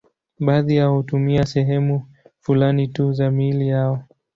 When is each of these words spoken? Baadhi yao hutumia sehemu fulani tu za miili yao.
Baadhi 0.39 0.75
yao 0.75 0.95
hutumia 0.97 1.45
sehemu 1.45 2.09
fulani 2.39 2.87
tu 2.87 3.13
za 3.13 3.31
miili 3.31 3.67
yao. 3.67 4.03